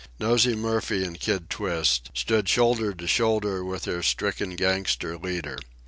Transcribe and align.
Nosey 0.19 0.55
Murphy 0.55 1.03
and 1.03 1.19
Kid 1.19 1.47
Twist 1.47 2.09
stood 2.15 2.49
shoulder 2.49 2.91
to 2.91 3.05
shoulder 3.05 3.63
with 3.63 3.83
their 3.83 4.01
stricken 4.01 4.55
gangster 4.55 5.15
leader. 5.15 5.59